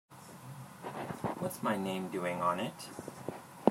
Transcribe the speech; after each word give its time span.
What's 1.37 1.61
my 1.61 1.77
name 1.77 2.09
doing 2.09 2.41
on 2.41 2.59
it? 2.59 2.89